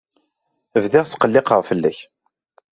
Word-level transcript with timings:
Bdiɣ 0.83 1.05
ttqelliqeɣ 1.05 1.59
fell-ak. 1.69 1.97